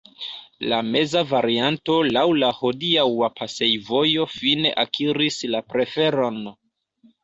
La 0.69 0.79
meza 0.95 1.21
varianto 1.33 1.99
laŭ 2.17 2.25
la 2.45 2.51
hodiaŭa 2.63 3.31
pasejvojo 3.37 4.29
fine 4.41 4.77
akiris 4.89 5.43
la 5.57 5.67
preferon. 5.73 6.47